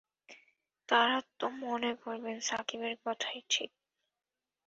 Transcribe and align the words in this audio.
তাঁরা 0.89 1.17
তো 1.39 1.45
মনে 1.63 1.91
করবেন, 1.95 2.37
শাকিবের 2.39 2.95
কথাই 3.05 3.39
ঠিক। 3.49 3.71